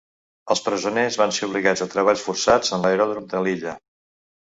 Els 0.53 0.61
presoners 0.67 1.17
van 1.21 1.33
ser 1.37 1.49
obligats 1.49 1.83
a 1.85 1.87
treballs 1.91 2.23
forçats 2.29 2.73
en 2.79 2.87
l'aeròdrom 2.87 3.29
de 3.35 3.43
l'illa. 3.49 3.75